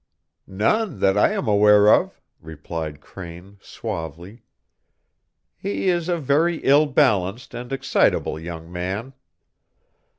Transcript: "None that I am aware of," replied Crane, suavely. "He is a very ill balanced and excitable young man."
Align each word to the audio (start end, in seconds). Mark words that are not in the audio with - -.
"None 0.47 0.99
that 0.99 1.15
I 1.15 1.31
am 1.33 1.47
aware 1.47 1.93
of," 1.93 2.19
replied 2.41 3.01
Crane, 3.01 3.59
suavely. 3.61 4.41
"He 5.55 5.89
is 5.89 6.09
a 6.09 6.17
very 6.17 6.55
ill 6.63 6.87
balanced 6.87 7.53
and 7.53 7.71
excitable 7.71 8.39
young 8.39 8.71
man." 8.71 9.13